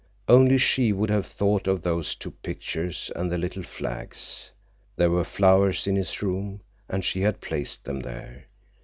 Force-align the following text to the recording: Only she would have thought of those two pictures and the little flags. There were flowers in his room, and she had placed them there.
Only 0.27 0.57
she 0.57 0.91
would 0.91 1.11
have 1.11 1.27
thought 1.27 1.67
of 1.67 1.83
those 1.83 2.15
two 2.15 2.31
pictures 2.31 3.11
and 3.15 3.31
the 3.31 3.37
little 3.37 3.61
flags. 3.61 4.49
There 4.95 5.11
were 5.11 5.23
flowers 5.23 5.85
in 5.85 5.95
his 5.95 6.23
room, 6.23 6.61
and 6.89 7.05
she 7.05 7.21
had 7.21 7.39
placed 7.39 7.85
them 7.85 7.99
there. 7.99 8.45